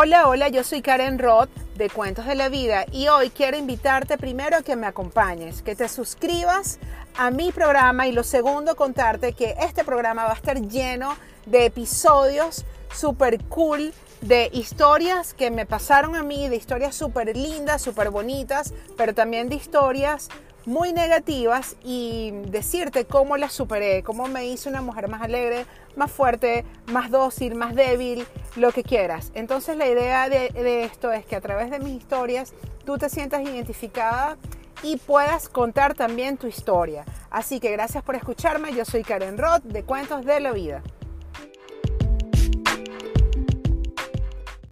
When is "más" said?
25.08-25.22, 25.96-26.10, 26.92-27.10, 27.54-27.74